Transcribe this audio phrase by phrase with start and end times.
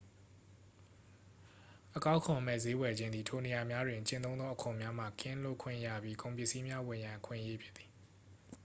[1.95, 7.89] အကောက်ခွန်မဲ့ ဈေးဝယ်ခြင်းသည် ထိုနေရာများတွင် ကျင့်သုံးသော အခွန်များမှ ကင်းလွတ်ခွင့်ရပြီး ကုန်ပစ္စည်းများဝယ်ရန် အခွင့်အရေးဖြစ်သည်